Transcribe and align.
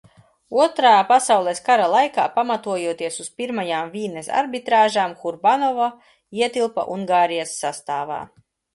Otrā 0.61 0.93
pasaules 1.11 1.61
kara 1.67 1.85
laikā, 1.95 2.25
pamatojoties 2.39 3.21
uz 3.25 3.29
Pirmajām 3.43 3.93
Vīnes 3.99 4.33
arbitrāžām, 4.41 5.17
Hurbanovo 5.23 5.93
ietilpa 6.43 6.91
Ungārijas 6.99 7.57
sastāvā. 7.65 8.23